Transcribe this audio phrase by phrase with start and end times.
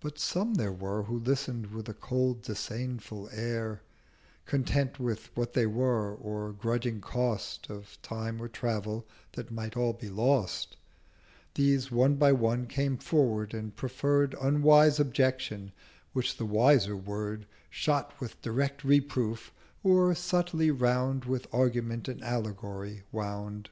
[0.00, 3.80] But some there were Who listen'd with a cold disdainful air,
[4.44, 9.78] 120 Content with what they were, or grudging Cost Of Time or Travel that might
[9.78, 10.76] all be lost;
[11.54, 15.72] These, one by one, came forward, and preferr'd Unwise Objection:
[16.12, 19.50] which the wiser Word Shot with direct Reproof,
[19.82, 23.70] or subtly round With Argument and Allegory wound.